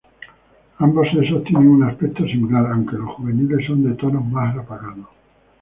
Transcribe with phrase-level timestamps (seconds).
[0.79, 5.05] Ambos sexos tienen un aspecto similar, aunque los juveniles son de tonos más apagados.